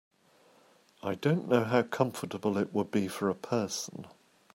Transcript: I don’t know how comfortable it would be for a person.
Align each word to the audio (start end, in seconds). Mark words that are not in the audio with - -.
I 1.03 1.13
don’t 1.13 1.45
know 1.47 1.63
how 1.63 1.83
comfortable 1.83 2.57
it 2.57 2.73
would 2.73 2.89
be 2.89 3.07
for 3.07 3.29
a 3.29 3.35
person. 3.35 4.07